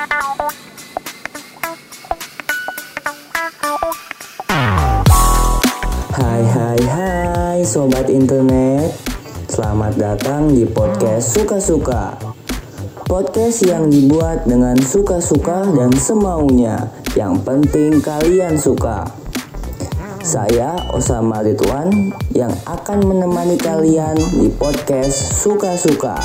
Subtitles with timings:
[0.00, 0.08] Hai
[6.40, 8.96] hai hai sobat internet.
[9.52, 12.16] Selamat datang di podcast Suka-Suka.
[13.04, 16.88] Podcast yang dibuat dengan suka-suka dan semaunya.
[17.12, 19.04] Yang penting kalian suka.
[20.24, 26.16] Saya Osama Ridwan yang akan menemani kalian di podcast Suka-Suka.